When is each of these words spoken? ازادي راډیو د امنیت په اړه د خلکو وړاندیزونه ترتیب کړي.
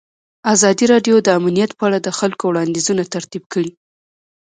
ازادي 0.53 0.85
راډیو 0.93 1.15
د 1.21 1.27
امنیت 1.39 1.71
په 1.75 1.83
اړه 1.87 1.99
د 2.01 2.09
خلکو 2.19 2.43
وړاندیزونه 2.47 3.03
ترتیب 3.13 3.43
کړي. 3.53 3.71